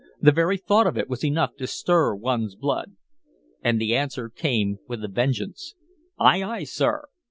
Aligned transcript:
The 0.19 0.31
very 0.31 0.57
thought 0.57 0.87
of 0.87 0.97
it 0.97 1.07
was 1.07 1.23
enough 1.23 1.55
to 1.57 1.67
stir 1.67 2.15
one's 2.15 2.55
blood. 2.55 2.93
And 3.61 3.79
the 3.79 3.95
answer 3.95 4.29
came 4.29 4.79
with 4.87 5.03
a 5.03 5.07
vengeance. 5.07 5.75
"Ay, 6.19 6.41
ay, 6.41 6.63
sir!" 6.63 7.05